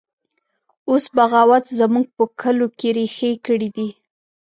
[0.89, 3.89] اوس بغاوت زموږ په کلو کې ریښې کړي دی